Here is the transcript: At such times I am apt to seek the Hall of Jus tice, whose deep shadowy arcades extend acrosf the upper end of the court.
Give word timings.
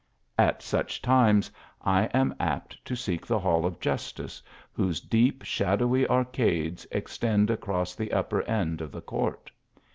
At 0.39 0.63
such 0.63 0.99
times 0.99 1.51
I 1.79 2.05
am 2.05 2.33
apt 2.39 2.83
to 2.85 2.95
seek 2.95 3.27
the 3.27 3.37
Hall 3.37 3.67
of 3.67 3.79
Jus 3.79 4.11
tice, 4.13 4.41
whose 4.73 4.99
deep 4.99 5.43
shadowy 5.43 6.07
arcades 6.07 6.87
extend 6.91 7.49
acrosf 7.51 7.95
the 7.97 8.11
upper 8.11 8.41
end 8.45 8.81
of 8.81 8.91
the 8.91 9.01
court. 9.01 9.51